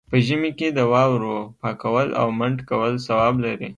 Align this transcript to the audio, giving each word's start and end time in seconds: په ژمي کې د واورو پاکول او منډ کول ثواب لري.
په 0.09 0.17
ژمي 0.25 0.51
کې 0.59 0.67
د 0.71 0.79
واورو 0.91 1.35
پاکول 1.61 2.09
او 2.21 2.27
منډ 2.39 2.57
کول 2.69 2.93
ثواب 3.07 3.35
لري. 3.45 3.69